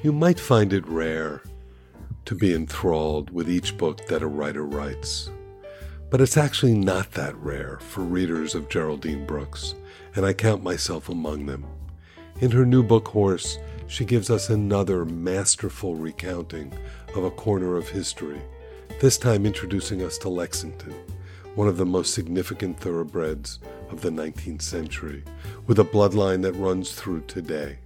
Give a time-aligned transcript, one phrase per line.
[0.00, 1.42] You might find it rare
[2.24, 5.28] to be enthralled with each book that a writer writes.
[6.08, 9.74] But it's actually not that rare for readers of Geraldine Brooks,
[10.14, 11.66] and I count myself among them.
[12.40, 16.72] In her new book, Horse, she gives us another masterful recounting
[17.16, 18.40] of a corner of history,
[19.00, 20.94] this time introducing us to Lexington,
[21.56, 23.58] one of the most significant thoroughbreds
[23.90, 25.24] of the 19th century,
[25.66, 27.80] with a bloodline that runs through today.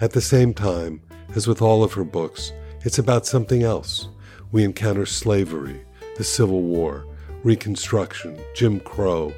[0.00, 1.02] At the same time,
[1.34, 4.08] as with all of her books, it's about something else.
[4.52, 5.82] We encounter slavery,
[6.16, 7.04] the Civil War,
[7.42, 9.32] Reconstruction, Jim Crow,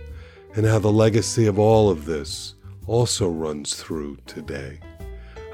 [0.55, 2.55] and how the legacy of all of this
[2.86, 4.81] also runs through today.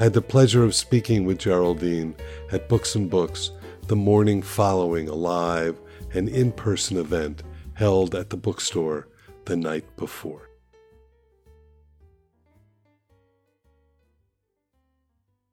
[0.01, 2.15] I had the pleasure of speaking with Geraldine
[2.51, 3.51] at Books and Books
[3.87, 5.79] the morning following a live
[6.15, 7.43] and in person event
[7.75, 9.09] held at the bookstore
[9.45, 10.49] the night before.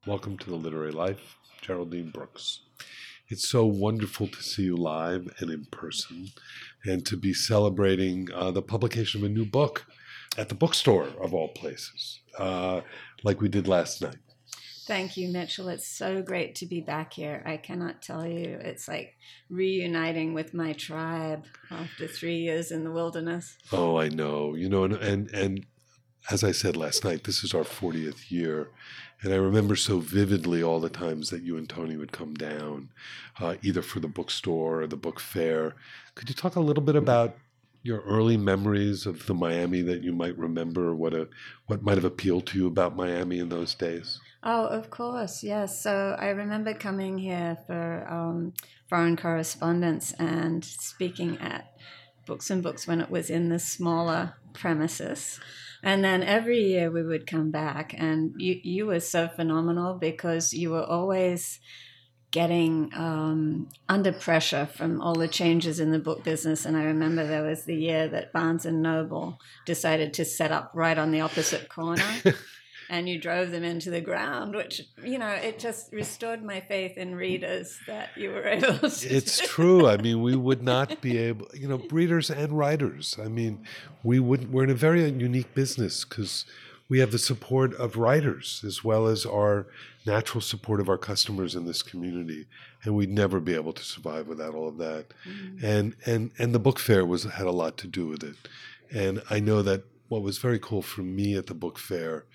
[0.07, 2.61] Welcome to the Literary Life, Geraldine Brooks.
[3.29, 6.29] It's so wonderful to see you live and in person,
[6.83, 9.85] and to be celebrating uh, the publication of a new book
[10.39, 12.81] at the bookstore of all places, uh,
[13.23, 14.17] like we did last night.
[14.87, 15.69] Thank you, Mitchell.
[15.69, 17.43] It's so great to be back here.
[17.45, 19.13] I cannot tell you, it's like
[19.51, 23.55] reuniting with my tribe after three years in the wilderness.
[23.71, 24.55] Oh, I know.
[24.55, 25.65] You know, and and, and
[26.29, 28.69] as I said last night, this is our 40th year.
[29.21, 32.89] And I remember so vividly all the times that you and Tony would come down,
[33.39, 35.75] uh, either for the bookstore or the book fair.
[36.15, 37.37] Could you talk a little bit about
[37.83, 40.95] your early memories of the Miami that you might remember?
[40.95, 41.27] What a
[41.67, 44.19] what might have appealed to you about Miami in those days?
[44.43, 45.81] Oh, of course, yes.
[45.81, 48.53] So I remember coming here for um,
[48.87, 51.71] foreign correspondence and speaking at
[52.25, 55.39] Books and Books when it was in the smaller premises.
[55.83, 60.53] And then every year we would come back, and you you were so phenomenal because
[60.53, 61.59] you were always
[62.31, 66.65] getting um, under pressure from all the changes in the book business.
[66.65, 70.71] And I remember there was the year that Barnes and Noble decided to set up
[70.73, 72.03] right on the opposite corner.
[72.91, 76.97] and you drove them into the ground, which, you know, it just restored my faith
[76.97, 79.07] in readers that you were able to.
[79.07, 79.87] It's true.
[79.87, 83.17] I mean, we would not be able, you know, readers and writers.
[83.17, 83.65] I mean,
[84.03, 86.43] we would, we're in a very unique business because
[86.89, 89.67] we have the support of writers as well as our
[90.05, 92.45] natural support of our customers in this community
[92.83, 95.63] and we'd never be able to survive without all of that mm-hmm.
[95.63, 98.35] and and and the book fair was had a lot to do with it
[98.91, 102.25] and i know that what was very cool for me at the book fair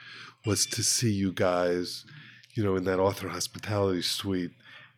[0.46, 2.04] was to see you guys,
[2.54, 4.52] you know, in that author hospitality suite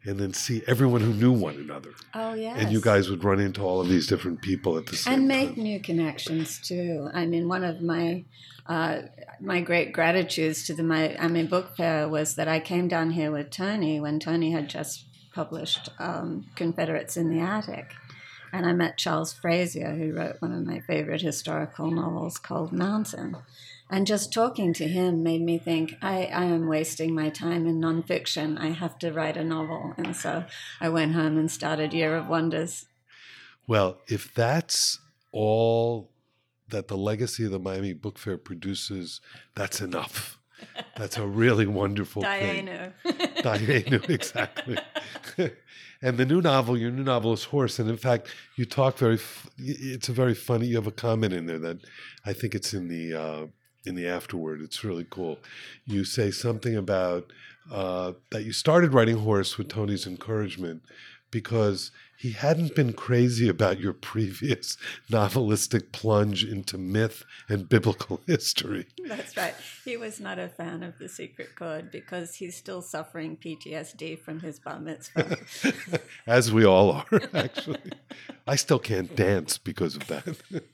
[0.05, 1.91] and then see everyone who knew one another.
[2.15, 2.57] Oh yeah.
[2.57, 5.21] And you guys would run into all of these different people at the same time.
[5.21, 5.65] And make time.
[5.65, 7.09] new connections too.
[7.13, 8.25] I mean, one of my
[8.67, 9.03] uh,
[9.41, 13.51] my great gratitudes to the Miami Book Fair was that I came down here with
[13.51, 17.95] Tony when Tony had just published um, Confederates in the Attic.
[18.53, 23.37] And I met Charles Frazier, who wrote one of my favorite historical novels called Mountain.
[23.91, 27.81] And just talking to him made me think, I, I am wasting my time in
[27.81, 28.59] nonfiction.
[28.59, 29.95] I have to write a novel.
[29.97, 30.45] And so
[30.81, 32.87] I went home and started Year of Wonders.
[33.67, 34.99] Well, if that's
[35.33, 36.11] all
[36.69, 39.21] that the legacy of the Miami Book Fair produces,
[39.55, 40.39] that's enough.
[40.97, 42.93] That's a really wonderful Diana.
[43.03, 43.29] thing.
[43.43, 44.79] Diana, exactly.
[46.03, 47.79] and the new novel, your new novel is Horse.
[47.79, 49.19] And in fact, you talk very,
[49.59, 51.79] it's a very funny, you have a comment in there that
[52.25, 53.47] I think it's in the, uh,
[53.85, 54.61] in the afterword.
[54.61, 55.39] It's really cool.
[55.87, 57.33] You say something about
[57.71, 60.83] uh, that you started writing Horse with Tony's encouragement,
[61.31, 64.77] because he hadn't been crazy about your previous
[65.09, 68.87] novelistic plunge into myth and biblical history.
[69.07, 69.55] That's right.
[69.85, 74.41] He was not a fan of The Secret Chord because he's still suffering PTSD from
[74.41, 75.39] his bar mitzvah.
[76.27, 77.93] As we all are, actually.
[78.49, 80.65] I still can't dance because of that.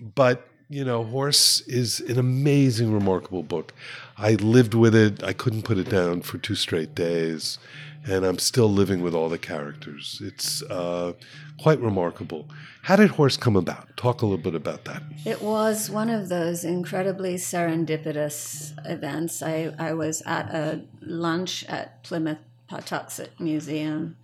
[0.00, 3.74] but you know, Horse is an amazing, remarkable book.
[4.16, 5.22] I lived with it.
[5.22, 7.58] I couldn't put it down for two straight days
[8.04, 10.20] and I'm still living with all the characters.
[10.24, 11.12] It's uh,
[11.60, 12.48] quite remarkable.
[12.82, 13.96] How did Horse come about?
[13.96, 15.02] Talk a little bit about that.
[15.24, 19.42] It was one of those incredibly serendipitous events.
[19.42, 24.16] I, I was at a lunch at Plimoth Patuxet Museum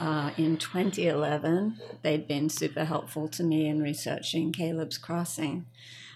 [0.00, 1.78] uh, in 2011.
[2.02, 5.66] They'd been super helpful to me in researching Caleb's Crossing,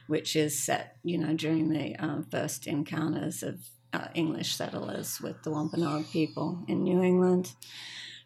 [0.07, 3.61] which is set, you know, during the um, first encounters of
[3.93, 7.53] uh, English settlers with the Wampanoag people in New England.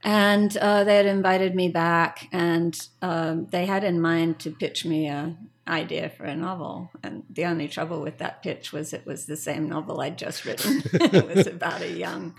[0.03, 4.85] And uh, they had invited me back, and um, they had in mind to pitch
[4.87, 5.37] me a
[5.71, 6.91] idea for a novel.
[7.03, 10.45] And the only trouble with that pitch was it was the same novel I'd just
[10.45, 10.83] written.
[10.93, 12.35] it was about a young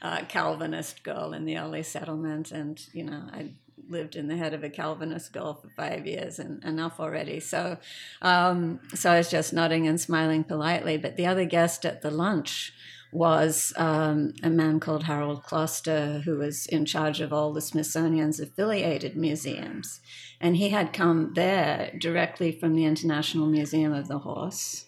[0.00, 3.50] uh, Calvinist girl in the early settlement, and you know I
[3.88, 7.40] lived in the head of a Calvinist girl for five years, and enough already.
[7.40, 7.78] So,
[8.22, 10.96] um, so I was just nodding and smiling politely.
[10.96, 12.72] But the other guest at the lunch
[13.16, 18.40] was um, a man called Harold Closter, who was in charge of all the Smithsonian's
[18.40, 20.00] affiliated museums.
[20.38, 24.84] And he had come there directly from the International Museum of the Horse,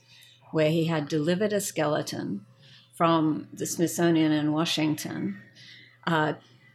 [0.51, 2.45] where he had delivered a skeleton
[2.95, 5.41] from the Smithsonian in Washington
[6.07, 6.35] uh,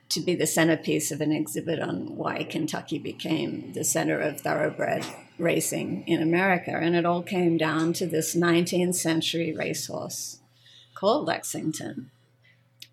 [0.09, 5.05] to be the centerpiece of an exhibit on why Kentucky became the center of thoroughbred
[5.37, 6.71] racing in America.
[6.71, 10.39] And it all came down to this 19th century racehorse
[11.03, 12.09] called Lexington.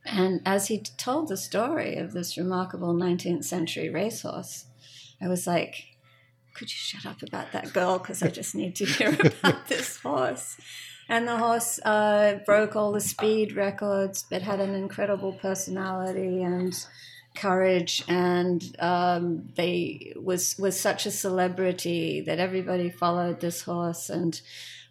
[0.05, 4.65] And as he told the story of this remarkable 19th century racehorse,
[5.23, 5.97] I was like,
[6.57, 7.99] could you shut up about that girl?
[7.99, 10.57] Because I just need to hear about this horse.
[11.09, 16.75] And the horse uh, broke all the speed records, but had an incredible personality and
[17.37, 24.41] courage, and um, they was was such a celebrity that everybody followed this horse and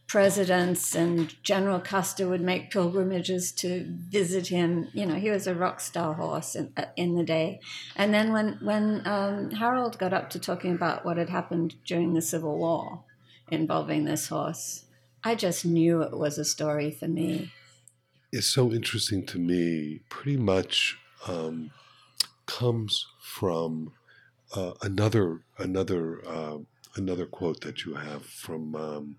[0.09, 4.89] presidents and General Custer would make pilgrimages to visit him.
[4.91, 7.61] You know, he was a rock star horse in, uh, in the day.
[7.95, 12.13] And then when when um, Harold got up to talking about what had happened during
[12.13, 13.03] the Civil War
[13.49, 14.85] involving this horse,
[15.23, 17.51] I just knew it was a story for me.
[18.31, 20.01] It's so interesting to me.
[20.09, 20.97] Pretty much
[21.27, 21.69] um,
[22.47, 23.93] comes from
[24.55, 26.57] uh, another another uh,
[26.95, 28.75] another quote that you have from.
[28.75, 29.15] Um,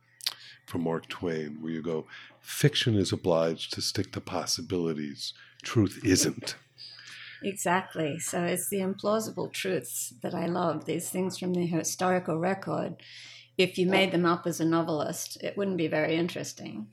[0.70, 2.06] from Mark Twain, where you go,
[2.40, 6.56] fiction is obliged to stick to possibilities, truth isn't.
[7.42, 8.18] Exactly.
[8.18, 13.02] So it's the implausible truths that I love, these things from the historical record.
[13.58, 16.86] If you made them up as a novelist, it wouldn't be very interesting.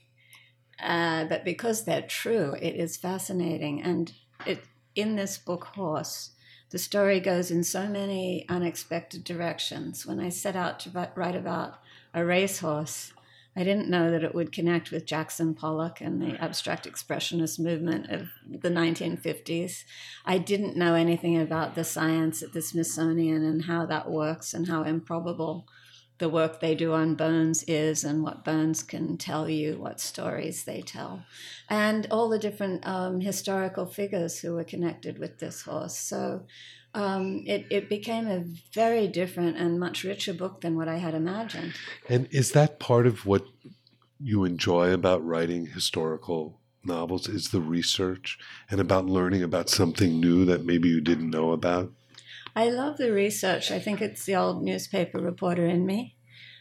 [0.82, 3.82] Uh, but because they're true, it is fascinating.
[3.82, 4.12] And
[4.46, 4.64] it,
[4.96, 6.32] in this book, Horse,
[6.70, 10.06] the story goes in so many unexpected directions.
[10.06, 11.80] When I set out to write about
[12.14, 13.14] a racehorse,
[13.58, 18.08] I didn't know that it would connect with Jackson Pollock and the abstract expressionist movement
[18.12, 19.84] of the 1950s.
[20.28, 24.68] I didn't know anything about the science at the Smithsonian and how that works and
[24.68, 25.68] how improbable
[26.20, 30.64] the work they do on bones is and what bones can tell you, what stories
[30.64, 31.26] they tell,
[31.68, 35.98] and all the different um, historical figures who were connected with this horse.
[35.98, 36.46] So
[36.98, 41.14] um, it, it became a very different and much richer book than what I had
[41.14, 41.76] imagined.
[42.10, 43.46] And is that part of what
[44.20, 47.30] you enjoy about writing historical novels?
[47.30, 48.40] Is the research
[48.72, 51.92] and about learning about something new that maybe you didn't know about?
[52.56, 53.70] I love the research.
[53.70, 56.16] I think it's the old newspaper reporter in me.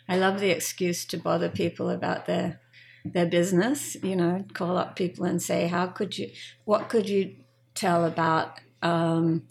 [0.06, 2.60] I love the excuse to bother people about their
[3.06, 3.96] their business.
[4.02, 6.28] You know, call up people and say, "How could you?
[6.66, 7.36] What could you
[7.74, 9.48] tell about?" Um,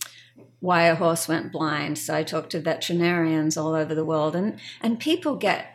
[0.60, 1.98] why a horse went blind.
[1.98, 5.68] So I talked to veterinarians all over the world, and, and people get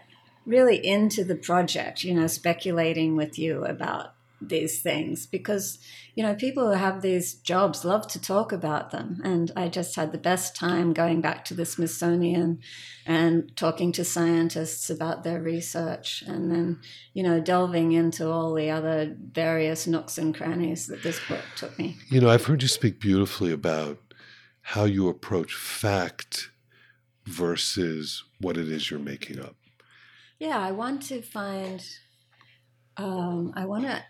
[0.47, 5.79] really into the project, you know, speculating with you about these things because,
[6.15, 9.21] you know, people who have these jobs love to talk about them.
[9.23, 12.61] And I just had the best time going back to the Smithsonian
[13.05, 16.79] and talking to scientists about their research and then,
[17.13, 21.79] you know, delving into all the other various nooks and crannies that this book took
[21.79, 21.99] me.
[22.09, 23.99] You know, I've heard you speak beautifully about
[24.62, 26.50] how you approach fact
[27.26, 29.57] versus what it is you're making up.
[30.38, 31.85] Yeah, I want to find.
[32.97, 34.02] Um, I want to.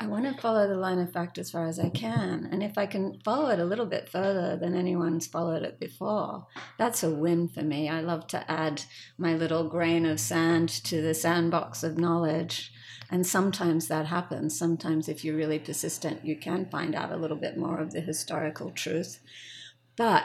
[0.00, 2.48] I want to follow the line of fact as far as I can.
[2.50, 6.48] And if I can follow it a little bit further than anyone's followed it before,
[6.76, 7.88] that's a win for me.
[7.88, 8.82] I love to add
[9.16, 12.72] my little grain of sand to the sandbox of knowledge.
[13.10, 14.58] And sometimes that happens.
[14.58, 18.00] Sometimes, if you're really persistent, you can find out a little bit more of the
[18.00, 19.20] historical truth.
[19.96, 20.24] But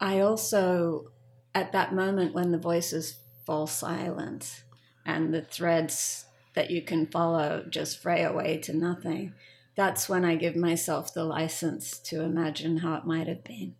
[0.00, 1.12] I also,
[1.54, 4.64] at that moment when the voices fall silent
[5.04, 9.34] and the threads that you can follow just fray away to nothing.
[9.76, 13.76] That's when I give myself the license to imagine how it might have been.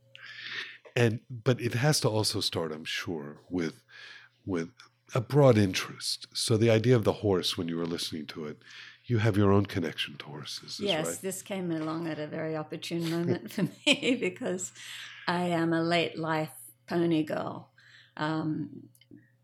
[0.94, 3.82] And but it has to also start, I'm sure, with
[4.44, 4.70] with
[5.14, 6.26] a broad interest.
[6.34, 8.58] So the idea of the horse when you were listening to it,
[9.06, 10.80] you have your own connection to horses.
[10.80, 11.18] Yes, right?
[11.22, 14.72] this came along at a very opportune moment for me because
[15.28, 16.50] I am a late life
[16.88, 17.70] pony girl.
[18.16, 18.88] Um,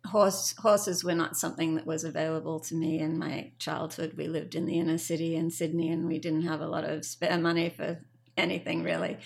[0.07, 4.14] horse horses were not something that was available to me in my childhood.
[4.16, 7.04] We lived in the inner city in Sydney, and we didn't have a lot of
[7.04, 8.00] spare money for
[8.37, 9.19] anything really.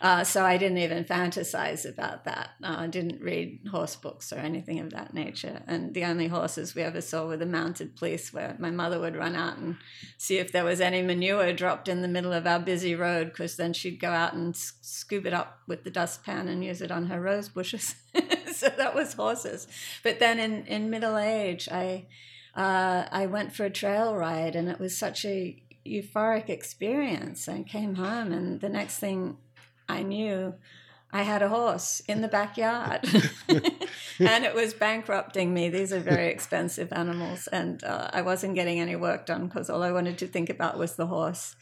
[0.00, 2.50] Uh, so I didn't even fantasize about that.
[2.62, 5.60] Uh, I didn't read horse books or anything of that nature.
[5.66, 9.14] And the only horses we ever saw were the mounted police, where my mother would
[9.14, 9.76] run out and
[10.16, 13.56] see if there was any manure dropped in the middle of our busy road, because
[13.56, 17.06] then she'd go out and scoop it up with the dustpan and use it on
[17.06, 17.94] her rose bushes.
[18.54, 19.68] so that was horses.
[20.02, 22.06] But then in, in middle age, I
[22.54, 27.48] uh, I went for a trail ride, and it was such a euphoric experience.
[27.48, 29.36] I came home, and the next thing
[29.88, 30.54] I knew,
[31.12, 33.00] I had a horse in the backyard,
[33.48, 35.68] and it was bankrupting me.
[35.68, 39.82] These are very expensive animals, and uh, I wasn't getting any work done because all
[39.82, 41.56] I wanted to think about was the horse.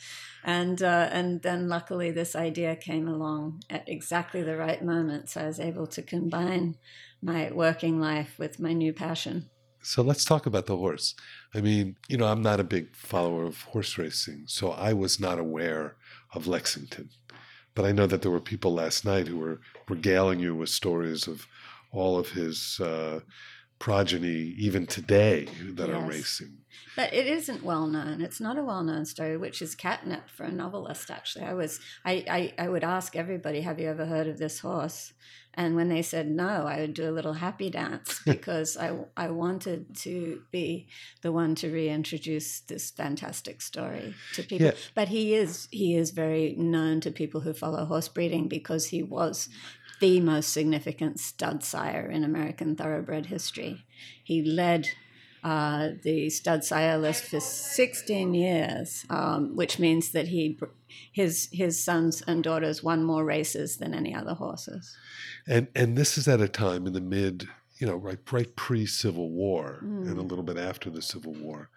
[0.44, 5.40] And uh, and then luckily this idea came along at exactly the right moment, so
[5.40, 6.76] I was able to combine
[7.22, 9.50] my working life with my new passion.
[9.82, 11.14] So let's talk about the horse.
[11.54, 15.18] I mean, you know, I'm not a big follower of horse racing, so I was
[15.20, 15.96] not aware
[16.34, 17.10] of Lexington.
[17.74, 21.28] But I know that there were people last night who were regaling you with stories
[21.28, 21.46] of
[21.92, 23.20] all of his uh,
[23.78, 25.96] progeny, even today, that yes.
[25.96, 26.58] are racing.
[26.96, 28.20] But it isn't well known.
[28.20, 31.10] It's not a well known story, which is catnip for a novelist.
[31.10, 34.60] Actually, I was I, I I would ask everybody, "Have you ever heard of this
[34.60, 35.12] horse?"
[35.58, 39.30] And when they said no, I would do a little happy dance because I, I
[39.30, 40.86] wanted to be
[41.22, 44.66] the one to reintroduce this fantastic story to people.
[44.66, 44.72] Yeah.
[44.94, 49.02] But he is he is very known to people who follow horse breeding because he
[49.02, 49.48] was
[50.00, 53.84] the most significant stud sire in American thoroughbred history.
[54.22, 54.88] He led
[55.42, 60.58] uh, the stud sire list for 16 years, um, which means that he
[61.12, 64.96] his his sons and daughters won more races than any other horses.
[65.46, 68.86] And and this is at a time in the mid, you know, right right pre
[68.86, 70.08] Civil War mm.
[70.08, 71.70] and a little bit after the Civil War.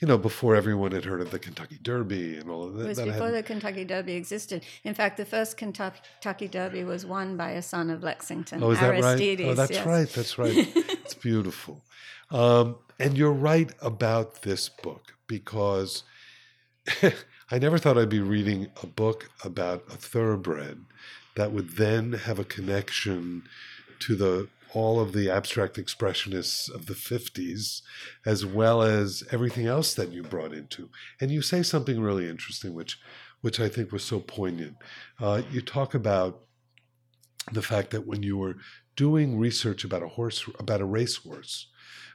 [0.00, 2.84] You know, before everyone had heard of the Kentucky Derby and all of that.
[2.84, 4.64] It was that before the Kentucky Derby existed.
[4.82, 8.62] In fact, the first Kentucky Derby was won by a son of Lexington.
[8.62, 9.40] Oh, is that right?
[9.40, 9.86] Oh, that's yes.
[9.86, 10.08] right.
[10.08, 10.56] That's right.
[10.76, 11.82] it's beautiful.
[12.30, 16.04] Um, and you're right about this book because
[17.50, 20.84] I never thought I'd be reading a book about a thoroughbred
[21.34, 23.42] that would then have a connection
[24.00, 27.82] to the all of the abstract expressionists of the 50s
[28.24, 30.88] as well as everything else that you brought into.
[31.20, 32.98] And you say something really interesting which
[33.40, 34.76] which i think was so poignant.
[35.18, 36.40] Uh, you talk about
[37.52, 38.56] the fact that when you were
[38.96, 41.68] doing research about a horse about a racehorse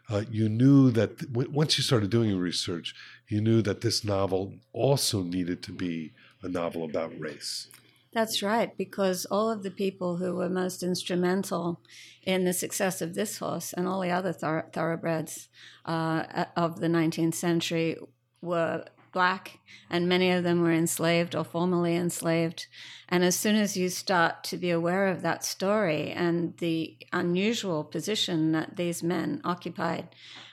[0.10, 2.94] uh, you knew that once you started doing your research
[3.28, 7.68] you knew that this novel also needed to be a novel about race
[8.16, 11.82] that's right, because all of the people who were most instrumental
[12.24, 15.50] in the success of this horse and all the other thor- thoroughbreds
[15.84, 17.98] uh, of the 19th century
[18.42, 22.68] were black, and many of them were enslaved or formerly enslaved.
[23.08, 27.84] And as soon as you start to be aware of that story and the unusual
[27.84, 30.10] position that these men occupied,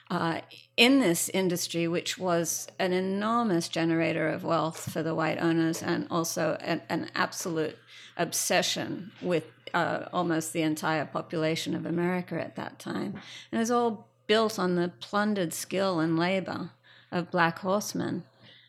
[0.09, 0.39] uh,
[0.77, 6.07] in this industry, which was an enormous generator of wealth for the white owners and
[6.09, 7.77] also an, an absolute
[8.15, 9.43] obsession with
[9.73, 13.13] uh, almost the entire population of America at that time.
[13.51, 16.69] And it was all built on the plundered skill and labor
[17.11, 18.23] of black horsemen.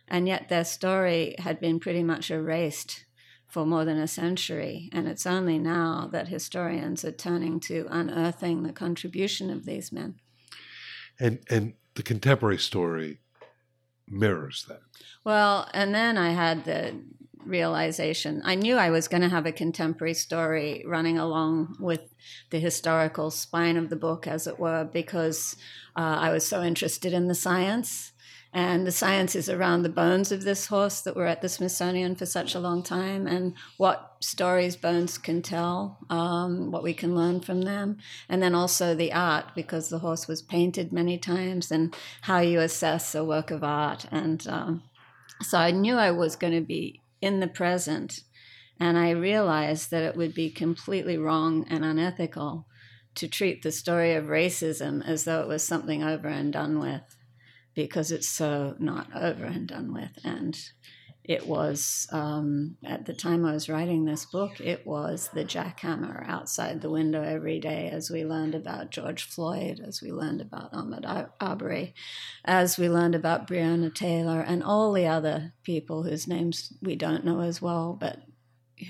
[0.08, 3.04] And yet their story had been pretty much erased
[3.46, 4.90] for more than a century.
[4.92, 10.16] And it's only now that historians are turning to unearthing the contribution of these men
[11.18, 13.20] and and the contemporary story
[14.08, 14.80] mirrors that.
[15.24, 17.00] Well, and then I had the
[17.44, 22.00] realization I knew I was going to have a contemporary story running along with
[22.50, 25.54] the historical spine of the book, as it were, because
[25.94, 28.12] uh, I was so interested in the science
[28.54, 32.14] and the science is around the bones of this horse that were at the Smithsonian
[32.14, 37.16] for such a long time, and what stories bones can tell, um, what we can
[37.16, 41.72] learn from them, and then also the art because the horse was painted many times,
[41.72, 44.06] and how you assess a work of art.
[44.12, 44.84] And um,
[45.42, 48.20] so I knew I was going to be in the present,
[48.78, 52.66] and I realized that it would be completely wrong and unethical
[53.16, 57.16] to treat the story of racism as though it was something over and done with
[57.74, 60.18] because it's so not over and done with.
[60.24, 60.58] And
[61.24, 66.28] it was, um, at the time I was writing this book, it was the jackhammer
[66.28, 70.72] outside the window every day as we learned about George Floyd, as we learned about
[70.72, 71.94] Ahmaud Arbery,
[72.44, 77.24] as we learned about Breonna Taylor, and all the other people whose names we don't
[77.24, 78.18] know as well, but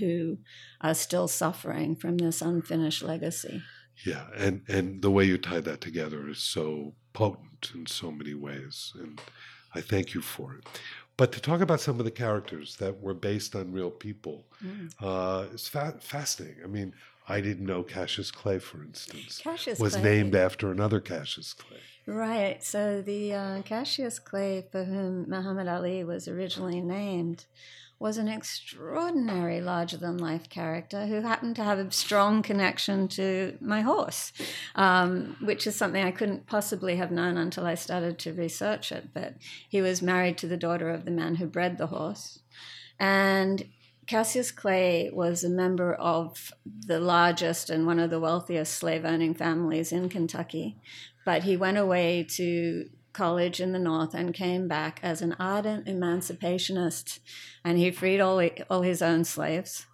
[0.00, 0.38] who
[0.80, 3.62] are still suffering from this unfinished legacy.
[4.04, 8.34] Yeah, and and the way you tied that together is so potent in so many
[8.34, 9.20] ways, and
[9.74, 10.66] I thank you for it.
[11.16, 14.92] But to talk about some of the characters that were based on real people mm.
[15.00, 16.64] uh, is fa- fascinating.
[16.64, 16.92] I mean,
[17.28, 20.02] I didn't know Cassius Clay, for instance, Cassius was Clay.
[20.02, 21.78] named after another Cassius Clay.
[22.06, 22.62] Right.
[22.62, 27.46] So the uh, Cassius Clay, for whom Muhammad Ali was originally named,
[27.98, 33.56] was an extraordinary larger than life character who happened to have a strong connection to
[33.60, 34.32] my horse,
[34.74, 39.14] um, which is something I couldn't possibly have known until I started to research it.
[39.14, 39.34] But
[39.68, 42.40] he was married to the daughter of the man who bred the horse.
[42.98, 43.68] And
[44.06, 49.34] Cassius Clay was a member of the largest and one of the wealthiest slave owning
[49.34, 50.76] families in Kentucky,
[51.24, 55.86] but he went away to college in the North and came back as an ardent
[55.86, 57.20] emancipationist.
[57.64, 59.86] And he freed all, all his own slaves.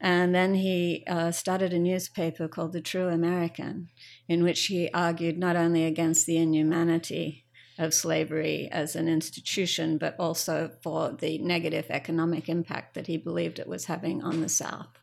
[0.00, 3.88] And then he uh, started a newspaper called The True American,
[4.28, 7.44] in which he argued not only against the inhumanity
[7.78, 13.58] of slavery as an institution, but also for the negative economic impact that he believed
[13.58, 14.98] it was having on the South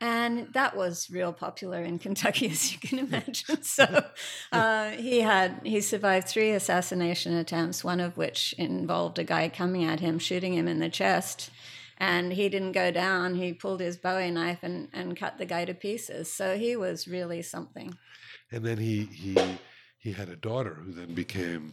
[0.00, 3.62] and that was real popular in Kentucky, as you can imagine.
[3.62, 4.04] So
[4.52, 9.84] uh, he had he survived three assassination attempts, one of which involved a guy coming
[9.84, 11.50] at him, shooting him in the chest,
[11.98, 13.36] and he didn't go down.
[13.36, 16.32] He pulled his Bowie knife and and cut the guy to pieces.
[16.32, 17.96] So he was really something.
[18.50, 19.36] And then he he
[20.04, 21.72] he had a daughter who then became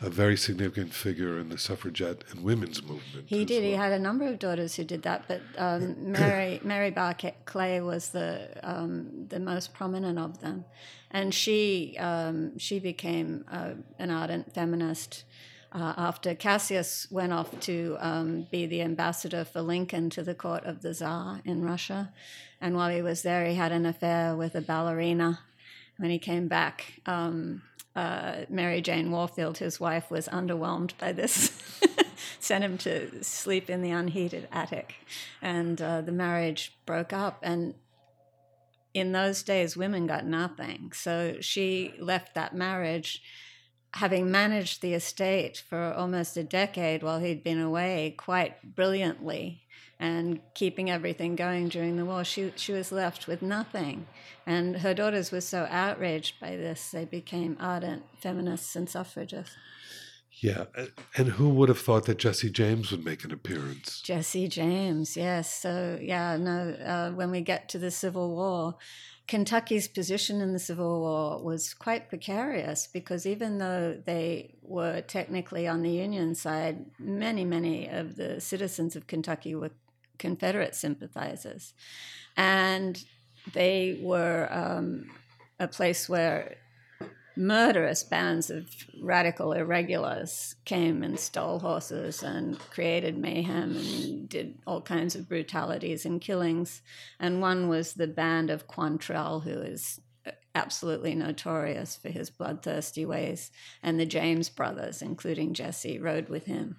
[0.00, 3.24] a very significant figure in the suffragette and women's movement.
[3.26, 3.62] He did.
[3.62, 3.70] Well.
[3.72, 7.80] He had a number of daughters who did that, but um, Mary Mary Barr Clay
[7.80, 10.64] was the um, the most prominent of them,
[11.10, 15.24] and she um, she became uh, an ardent feminist.
[15.72, 20.64] Uh, after Cassius went off to um, be the ambassador for Lincoln to the court
[20.66, 22.12] of the Tsar in Russia.
[22.60, 25.40] And while he was there, he had an affair with a ballerina.
[25.96, 27.62] When he came back, um,
[27.94, 31.52] uh, Mary Jane Warfield, his wife, was underwhelmed by this,
[32.40, 34.94] sent him to sleep in the unheated attic.
[35.40, 37.40] And uh, the marriage broke up.
[37.42, 37.74] And
[38.94, 40.92] in those days, women got nothing.
[40.94, 43.22] So she left that marriage,
[43.94, 49.61] having managed the estate for almost a decade while he'd been away quite brilliantly
[50.02, 52.24] and keeping everything going during the war.
[52.24, 54.08] She, she was left with nothing.
[54.44, 59.54] And her daughters were so outraged by this, they became ardent feminists and suffragists.
[60.40, 60.64] Yeah,
[61.16, 64.00] and who would have thought that Jesse James would make an appearance?
[64.00, 65.54] Jesse James, yes.
[65.54, 68.74] So, yeah, no, uh, when we get to the Civil War,
[69.28, 75.68] Kentucky's position in the Civil War was quite precarious because even though they were technically
[75.68, 79.70] on the Union side, many, many of the citizens of Kentucky were
[80.18, 81.74] Confederate sympathizers.
[82.36, 83.02] And
[83.52, 85.10] they were um,
[85.58, 86.56] a place where
[87.36, 88.68] murderous bands of
[89.00, 96.04] radical irregulars came and stole horses and created mayhem and did all kinds of brutalities
[96.04, 96.82] and killings.
[97.18, 100.00] And one was the band of Quantrill, who is
[100.54, 103.50] absolutely notorious for his bloodthirsty ways.
[103.82, 106.76] And the James brothers, including Jesse, rode with him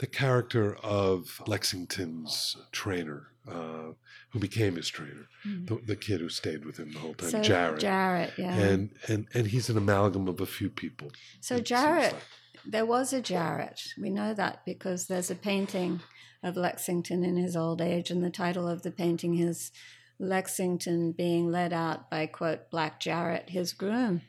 [0.00, 3.92] the character of Lexington's trainer, uh,
[4.30, 5.66] who became his trainer, mm-hmm.
[5.66, 7.80] the, the, kid who stayed with him the whole time, so Jarrett.
[7.80, 8.54] Jarrett, yeah.
[8.54, 11.12] And, and, and he's an amalgam of a few people.
[11.42, 12.22] So Jarrett, like.
[12.66, 13.92] there was a Jarrett.
[14.00, 16.00] We know that because there's a painting
[16.42, 19.70] of Lexington in his old age, and the title of the painting is
[20.18, 24.22] Lexington being led out by, quote, Black Jarrett, his groom.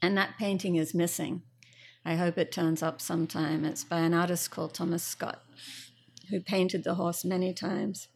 [0.00, 1.42] And that painting is missing.
[2.04, 3.64] I hope it turns up sometime.
[3.64, 5.42] It's by an artist called Thomas Scott,
[6.30, 8.08] who painted the horse many times.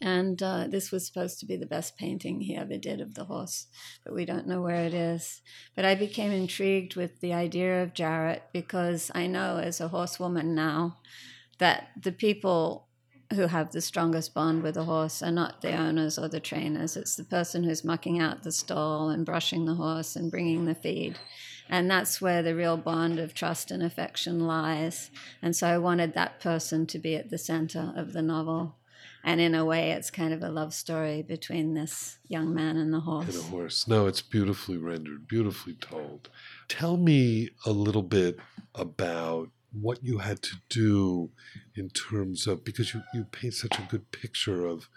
[0.00, 3.24] And uh, this was supposed to be the best painting he ever did of the
[3.24, 3.66] horse,
[4.02, 5.42] but we don't know where it is.
[5.76, 10.54] But I became intrigued with the idea of Jarrett because I know as a horsewoman
[10.54, 10.98] now
[11.58, 12.88] that the people
[13.34, 16.96] who have the strongest bond with the horse are not the owners or the trainers.
[16.96, 20.74] It's the person who's mucking out the stall and brushing the horse and bringing the
[20.74, 21.18] feed.
[21.70, 25.10] And that's where the real bond of trust and affection lies.
[25.40, 28.74] And so I wanted that person to be at the center of the novel.
[29.22, 32.92] And in a way, it's kind of a love story between this young man and
[32.92, 33.28] the horse.
[33.28, 33.86] And a horse.
[33.86, 36.28] No, it's beautifully rendered, beautifully told.
[36.68, 38.38] Tell me a little bit
[38.74, 41.30] about what you had to do
[41.76, 44.88] in terms of because you, you paint such a good picture of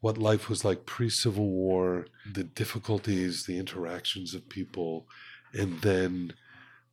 [0.00, 5.06] what life was like pre Civil War, the difficulties, the interactions of people,
[5.52, 6.34] and then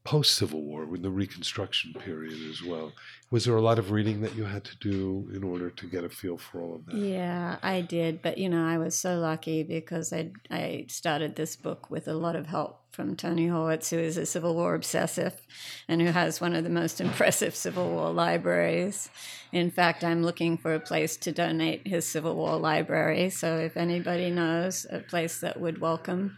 [0.08, 2.94] post Civil War, with the Reconstruction period as well.
[3.30, 6.06] Was there a lot of reading that you had to do in order to get
[6.06, 6.96] a feel for all of that?
[6.96, 8.22] Yeah, I did.
[8.22, 12.14] But, you know, I was so lucky because I, I started this book with a
[12.14, 15.46] lot of help from Tony Horwitz, who is a Civil War obsessive
[15.90, 19.10] and who has one of the most impressive Civil War libraries.
[19.52, 23.30] In fact, I'm looking for a place to donate his Civil War library.
[23.30, 26.38] So if anybody knows a place that would welcome,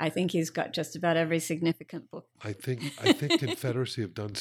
[0.00, 2.26] I think he's got just about every significant book.
[2.42, 4.32] I think I think Confederacy have done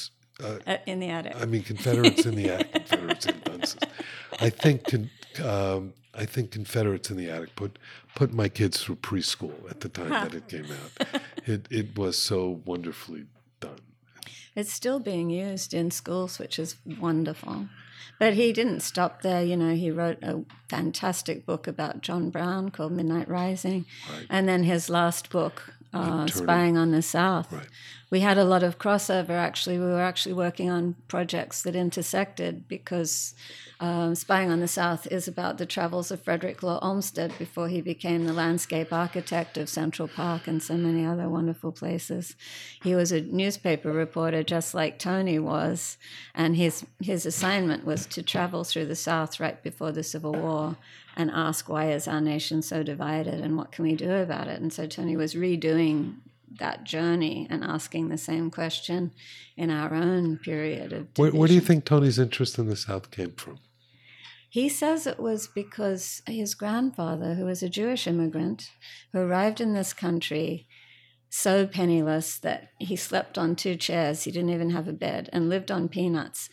[0.42, 1.36] uh, uh, in the attic.
[1.36, 2.72] I mean Confederates in the attic.
[2.88, 3.64] Confederates have done.
[4.40, 4.94] I think
[5.44, 7.78] um, I think Confederates in the attic put
[8.16, 11.22] put my kids through preschool at the time that it came out.
[11.46, 13.26] It it was so wonderfully
[13.60, 13.82] done.
[14.56, 17.68] It's still being used in schools, which is wonderful.
[18.20, 19.44] But he didn't stop there.
[19.44, 23.86] You know, he wrote a fantastic book about John Brown called Midnight Rising.
[24.12, 24.28] Right.
[24.30, 27.52] And then his last book, uh, Spying on the South.
[27.52, 27.68] Right.
[28.12, 29.78] We had a lot of crossover actually.
[29.78, 33.36] We were actually working on projects that intersected because
[33.80, 37.82] um, Spying on the South is about the travels of Frederick Law Olmsted before he
[37.82, 42.36] became the landscape architect of Central Park and so many other wonderful places.
[42.82, 45.98] He was a newspaper reporter just like Tony was,
[46.34, 50.76] and his, his assignment was to travel through the South right before the Civil War
[51.20, 54.62] and ask why is our nation so divided and what can we do about it.
[54.62, 56.16] And so Tony was redoing
[56.60, 59.12] that journey and asking the same question
[59.58, 63.12] in our own period of where, where, do you think Tony's interest in the South
[63.12, 63.60] came from?
[64.50, 68.72] He says it was because his grandfather, who was a Jewish immigrant,
[69.12, 70.68] who arrived in this country
[71.30, 75.50] so penniless that he slept on two chairs, he didn't even have a bed, and
[75.50, 76.50] lived on peanuts.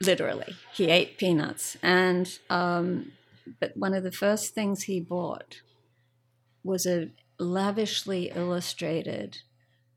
[0.00, 1.76] Literally, he ate peanuts.
[1.82, 3.12] And, um,
[3.58, 5.60] but one of the first things he bought
[6.62, 9.38] was a lavishly illustrated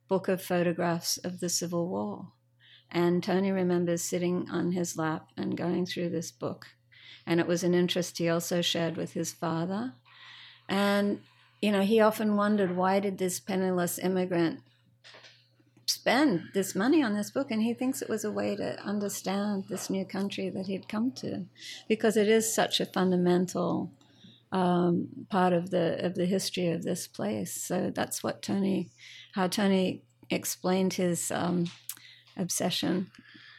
[0.08, 2.30] book of photographs of the Civil War.
[2.90, 6.68] And Tony remembers sitting on his lap and going through this book
[7.26, 9.94] and it was an interest he also shared with his father.
[10.68, 11.22] And,
[11.62, 14.62] you know, he often wondered why did this penniless immigrant
[15.86, 17.52] spend this money on this book?
[17.52, 21.12] And he thinks it was a way to understand this new country that he'd come
[21.14, 21.46] to,
[21.88, 23.92] because it is such a fundamental
[24.52, 27.54] um, part of the of the history of this place.
[27.54, 28.90] So that's what Tony,
[29.34, 31.66] how Tony explained his um,
[32.38, 33.10] obsession.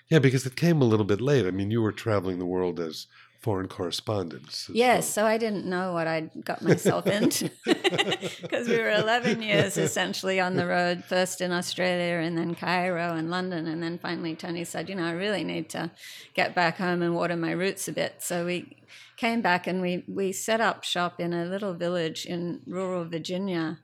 [0.09, 1.47] Yeah, because it came a little bit late.
[1.47, 3.07] I mean, you were traveling the world as
[3.45, 4.71] foreign correspondence.
[4.73, 7.51] Yes, so I didn't know what I'd got myself into
[8.41, 13.15] because we were 11 years essentially on the road, first in Australia and then Cairo
[13.15, 13.67] and London.
[13.67, 15.91] And then finally, Tony said, You know, I really need to
[16.33, 18.23] get back home and water my roots a bit.
[18.23, 18.79] So we
[19.19, 23.81] came back and we, we set up shop in a little village in rural Virginia.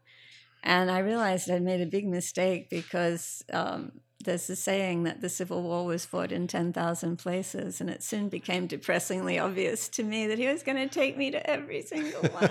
[0.63, 3.93] And I realized I'd made a big mistake because um,
[4.25, 8.29] there's a saying that the Civil War was fought in 10,000 places, and it soon
[8.29, 12.23] became depressingly obvious to me that he was going to take me to every single
[12.31, 12.51] one.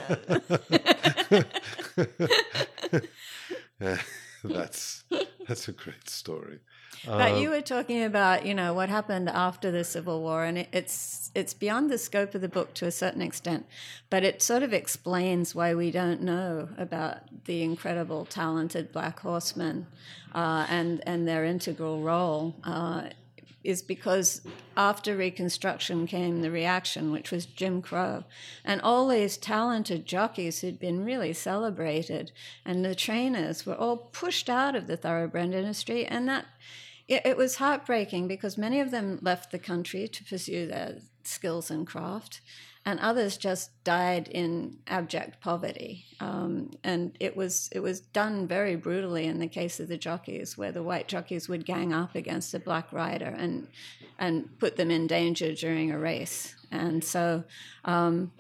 [4.44, 5.04] that's
[5.50, 6.60] that's a great story.
[7.06, 10.60] But you um, were talking about, you know, what happened after the Civil War, and
[10.60, 13.66] it, it's it's beyond the scope of the book to a certain extent,
[14.10, 19.88] but it sort of explains why we don't know about the incredible, talented black horsemen
[20.36, 22.56] uh, and and their integral role.
[22.64, 23.10] Uh,
[23.64, 24.42] is because
[24.78, 28.24] after Reconstruction came the reaction, which was Jim Crow.
[28.64, 32.32] And all these talented jockeys who'd been really celebrated
[32.66, 36.06] and the trainers were all pushed out of the thoroughbred industry.
[36.06, 36.46] And that
[37.10, 41.70] it, it was heartbreaking because many of them left the country to pursue their skills
[41.70, 42.40] and craft,
[42.86, 46.06] and others just died in abject poverty.
[46.20, 50.58] Um, and it was it was done very brutally in the case of the jockeys,
[50.58, 53.68] where the white jockeys would gang up against a black rider and
[54.18, 56.56] and put them in danger during a race.
[56.72, 57.44] And so.
[57.86, 58.32] Um,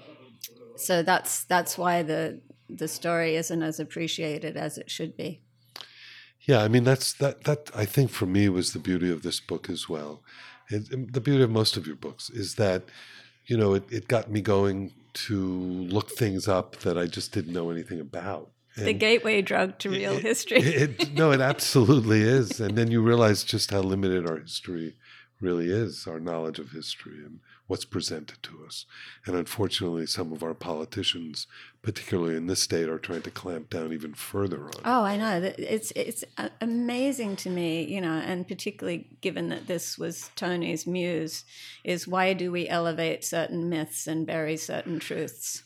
[0.80, 2.40] So that's that's why the
[2.78, 5.42] the story isn't as appreciated as it should be.
[6.48, 9.42] Yeah, I mean that's that that I think for me was the beauty of this
[9.42, 10.22] book as well.
[10.70, 12.84] It, the beauty of most of your books is that
[13.50, 17.54] you know it, it got me going to look things up that I just didn't
[17.54, 18.52] know anything about.
[18.76, 20.60] And the gateway drug to real it, history.
[20.60, 22.60] it, no, it absolutely is.
[22.60, 24.96] And then you realize just how limited our history
[25.42, 28.86] really is, our knowledge of history and what's presented to us.
[29.26, 31.48] And unfortunately, some of our politicians,
[31.82, 34.70] particularly in this state, are trying to clamp down even further on.
[34.70, 34.82] It.
[34.86, 35.54] Oh, I know.
[35.58, 40.88] It's it's uh, amazing to me, you know, and particularly given that this was Tony's
[40.88, 41.46] muse,
[41.84, 45.64] is why do we elevate certain myths and bury certain truths?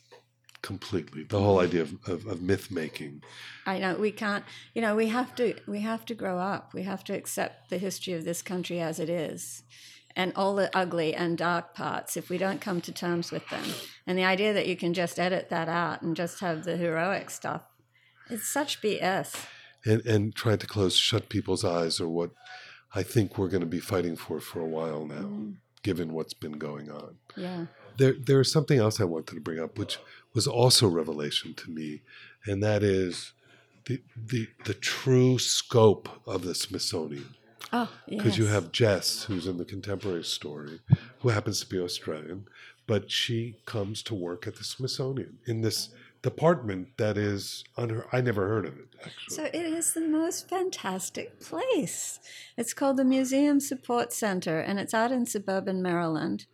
[0.64, 3.22] Completely, the whole idea of, of, of myth making.
[3.66, 4.44] I know we can't.
[4.74, 5.54] You know, we have to.
[5.68, 6.72] We have to grow up.
[6.72, 9.62] We have to accept the history of this country as it is
[10.16, 13.64] and all the ugly and dark parts if we don't come to terms with them.
[14.06, 17.30] And the idea that you can just edit that out and just have the heroic
[17.30, 17.62] stuff,
[18.30, 19.46] it's such BS.
[19.84, 22.30] And, and trying to close, shut people's eyes are what
[22.94, 25.56] I think we're going to be fighting for for a while now, mm.
[25.82, 27.16] given what's been going on.
[27.36, 27.66] Yeah.
[27.98, 29.98] There, there is something else I wanted to bring up, which
[30.34, 32.02] was also revelation to me,
[32.46, 33.32] and that is
[33.86, 37.34] the, the, the true scope of the Smithsonian
[37.76, 38.38] Oh, because yes.
[38.38, 40.78] you have Jess, who's in the contemporary story,
[41.18, 42.46] who happens to be Australian,
[42.86, 45.88] but she comes to work at the Smithsonian in this
[46.22, 48.06] department that is under.
[48.12, 48.88] I never heard of it.
[49.04, 49.34] Actually.
[49.34, 52.20] So it is the most fantastic place.
[52.56, 56.46] It's called the Museum Support Center, and it's out in suburban Maryland.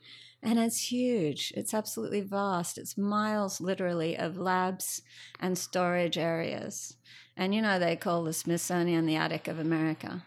[0.42, 1.52] And it's huge.
[1.54, 2.78] It's absolutely vast.
[2.78, 5.02] It's miles, literally, of labs
[5.38, 6.96] and storage areas.
[7.36, 10.24] And you know, they call the Smithsonian the attic of America.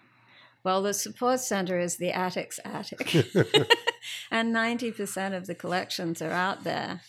[0.64, 3.14] Well, the support center is the attic's attic,
[4.32, 7.02] and 90% of the collections are out there.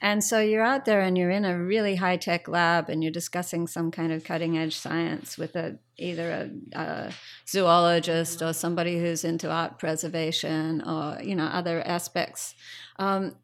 [0.00, 3.12] And so you're out there and you're in a really high tech lab and you're
[3.12, 6.30] discussing some kind of cutting edge science with a either
[6.74, 7.12] a, a,
[7.48, 12.54] zoologist or somebody who's into art preservation or you know other aspects.
[12.98, 13.36] Um,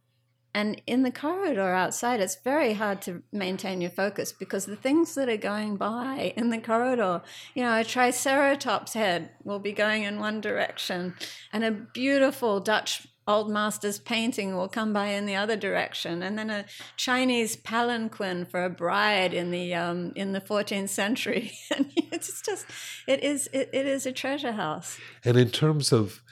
[0.53, 5.15] and in the corridor outside, it's very hard to maintain your focus because the things
[5.15, 7.23] that are going by in the corridor,
[7.55, 11.15] you know, a triceratops head will be going in one direction,
[11.53, 16.39] and a beautiful Dutch old master's painting will come by in the other direction, and
[16.39, 16.65] then a
[16.97, 21.53] Chinese palanquin for a bride in the um, in the 14th century.
[21.77, 22.67] and it's just,
[23.07, 24.99] it is it, it is a treasure house.
[25.25, 26.23] And in terms of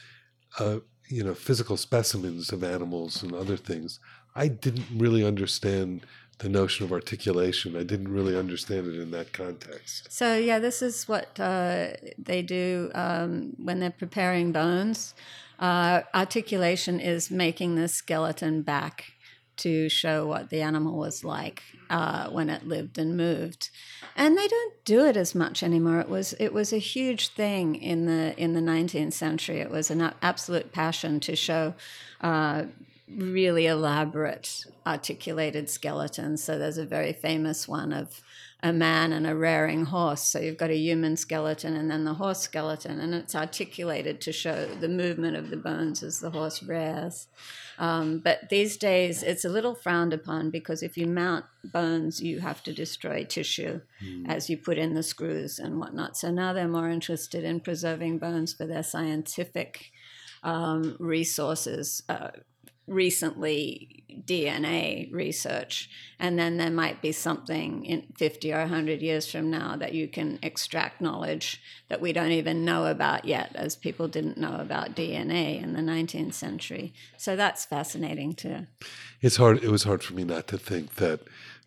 [0.58, 3.98] uh, you know physical specimens of animals and other things
[4.34, 6.04] i didn't really understand
[6.38, 10.82] the notion of articulation i didn't really understand it in that context so yeah this
[10.82, 15.14] is what uh, they do um, when they're preparing bones
[15.58, 19.12] uh, articulation is making the skeleton back
[19.58, 23.70] to show what the animal was like uh, when it lived and moved.
[24.16, 26.00] And they don't do it as much anymore.
[26.00, 29.58] It was it was a huge thing in the in the 19th century.
[29.60, 31.74] It was an absolute passion to show.
[32.20, 32.64] Uh,
[33.10, 36.44] really elaborate articulated skeletons.
[36.44, 38.20] So there's a very famous one of
[38.60, 40.22] a man and a rearing horse.
[40.22, 44.32] So you've got a human skeleton and then the horse skeleton, and it's articulated to
[44.32, 47.28] show the movement of the bones as the horse rears.
[47.78, 52.40] Um, but these days, it's a little frowned upon because if you mount bones, you
[52.40, 54.28] have to destroy tissue mm.
[54.28, 56.16] as you put in the screws and whatnot.
[56.16, 59.92] So now they're more interested in preserving bones for their scientific
[60.42, 62.02] um, resources.
[62.08, 62.30] Uh,
[62.88, 69.50] recently DNA research, and then there might be something in 50 or 100 years from
[69.50, 74.08] now that you can extract knowledge that we don't even know about yet, as people
[74.08, 76.92] didn't know about DNA in the 19th century.
[77.16, 78.66] So that's fascinating too.
[79.20, 79.62] It's hard.
[79.62, 81.20] It was hard for me not to think that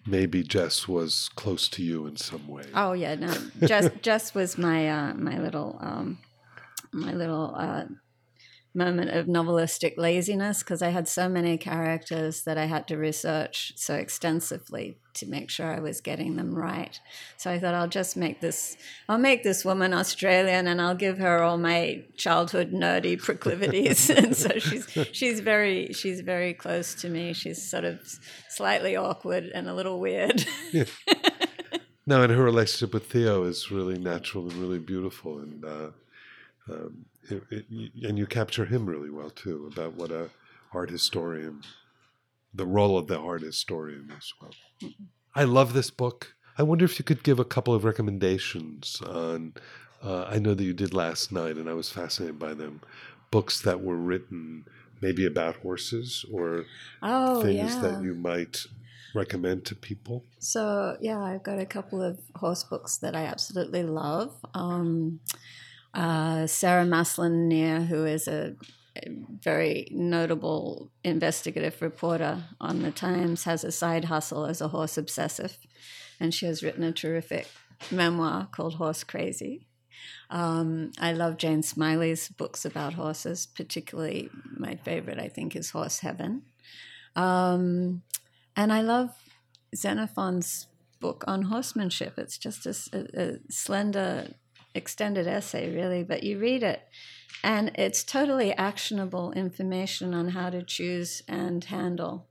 [0.05, 2.63] maybe Jess was close to you in some way.
[2.75, 3.33] Oh yeah, no,
[3.65, 6.19] Jess, Jess was my uh, my little um,
[6.91, 7.53] my little.
[7.55, 7.85] Uh,
[8.73, 13.73] moment of novelistic laziness because I had so many characters that I had to research
[13.75, 16.99] so extensively to make sure I was getting them right.
[17.35, 18.77] So I thought I'll just make this
[19.09, 24.09] I'll make this woman Australian and I'll give her all my childhood nerdy proclivities.
[24.09, 27.33] and so she's she's very she's very close to me.
[27.33, 27.99] She's sort of
[28.49, 30.45] slightly awkward and a little weird.
[30.71, 30.85] yeah.
[32.07, 35.89] No, and her relationship with Theo is really natural and really beautiful and uh,
[36.69, 37.65] um, it, it,
[38.03, 40.29] and you capture him really well too about what a
[40.73, 41.61] art historian,
[42.53, 44.91] the role of the art historian as well.
[45.35, 46.35] I love this book.
[46.57, 49.53] I wonder if you could give a couple of recommendations on.
[50.03, 52.81] Uh, I know that you did last night, and I was fascinated by them.
[53.29, 54.65] Books that were written
[55.01, 56.65] maybe about horses or
[57.01, 57.81] oh, things yeah.
[57.81, 58.65] that you might
[59.15, 60.23] recommend to people?
[60.39, 64.35] So, yeah, I've got a couple of horse books that I absolutely love.
[64.53, 65.19] Um,
[65.93, 68.55] uh, Sarah Maslin Nir, who is a,
[68.95, 69.09] a
[69.41, 75.57] very notable investigative reporter on the Times, has a side hustle as a horse obsessive,
[76.19, 77.47] and she has written a terrific
[77.89, 79.67] memoir called Horse Crazy.
[80.29, 85.99] Um, I love Jane Smiley's books about horses, particularly my favorite, I think, is Horse
[85.99, 86.43] Heaven.
[87.15, 88.03] Um,
[88.55, 89.09] and I love
[89.75, 90.67] Xenophon's
[90.99, 92.17] book on horsemanship.
[92.17, 94.35] It's just a, a, a slender,
[94.73, 96.81] extended essay, really, but you read it
[97.43, 102.27] and it's totally actionable information on how to choose and handle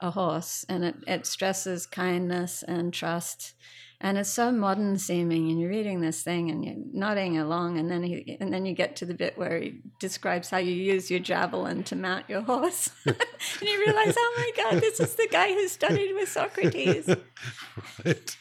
[0.00, 0.64] a horse.
[0.68, 3.54] And it, it stresses kindness and trust
[4.00, 7.90] and it's so modern seeming and you're reading this thing and you're nodding along and
[7.90, 11.10] then he and then you get to the bit where he describes how you use
[11.10, 12.90] your javelin to mount your horse.
[13.06, 17.08] And you realize oh my god this is the guy who studied with socrates.
[18.04, 18.36] Right.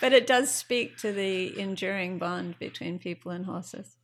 [0.00, 3.96] but it does speak to the enduring bond between people and horses.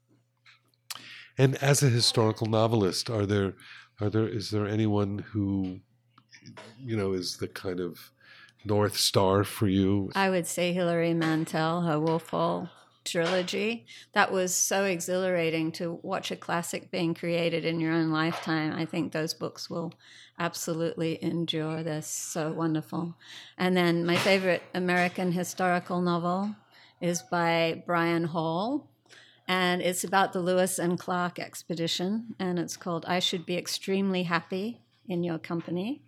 [1.38, 3.54] And as a historical novelist are there
[4.00, 5.80] are there is there anyone who
[6.78, 7.98] you know is the kind of
[8.66, 10.10] North Star for you?
[10.14, 12.68] I would say Hilary Mantel, her Wolf Hall
[13.06, 13.86] trilogy.
[14.12, 18.72] That was so exhilarating to watch a classic being created in your own lifetime.
[18.72, 19.94] I think those books will
[20.38, 21.82] absolutely endure.
[21.82, 23.16] They're so wonderful.
[23.56, 26.54] And then my favorite American historical novel
[27.00, 28.90] is by Brian Hall.
[29.48, 32.34] And it's about the Lewis and Clark expedition.
[32.38, 36.02] And it's called I Should Be Extremely Happy in Your Company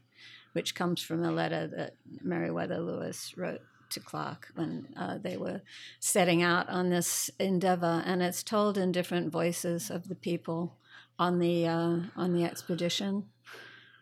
[0.58, 5.62] which comes from a letter that Meriwether Lewis wrote to Clark when uh, they were
[6.00, 10.76] setting out on this endeavor, and it's told in different voices of the people
[11.16, 13.26] on the uh, on the expedition,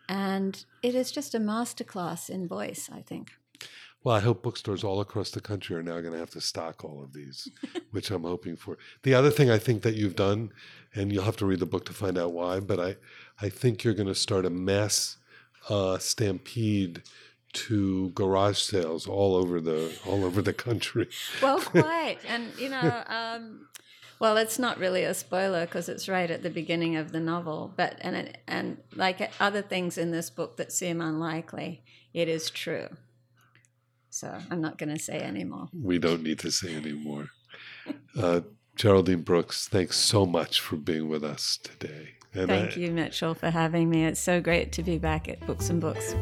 [0.09, 2.89] and it is just a masterclass in voice.
[2.91, 3.33] I think.
[4.03, 6.83] Well, I hope bookstores all across the country are now going to have to stock
[6.83, 7.51] all of these,
[7.91, 8.79] which I'm hoping for.
[9.03, 10.53] The other thing I think that you've done,
[10.95, 12.95] and you'll have to read the book to find out why, but I,
[13.39, 15.17] I think you're going to start a mass
[15.69, 17.03] uh, stampede
[17.53, 21.07] to garage sales all over the all over the country.
[21.41, 23.67] Well, quite, and you know, um,
[24.19, 27.73] well, it's not really a spoiler because it's right at the beginning of the novel.
[27.75, 32.49] But and it, and like other things in this book that seem unlikely, it is
[32.49, 32.89] true.
[34.09, 35.67] So I'm not going to say anymore.
[35.73, 37.29] We don't need to say anymore.
[38.17, 38.41] Uh,
[38.75, 42.16] Geraldine Brooks, thanks so much for being with us today.
[42.33, 44.05] Thank you, Mitchell, for having me.
[44.05, 46.15] It's so great to be back at Books and Books.